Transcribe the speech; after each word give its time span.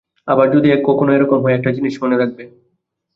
আবার 0.27 0.47
যদি 0.55 0.67
কখনো 0.87 1.09
এ-রকম 1.13 1.39
হয়, 1.43 1.55
একটা 1.55 1.69
জিনিস 1.71 1.93
মনে 2.03 2.15
রাখবে। 2.17 2.43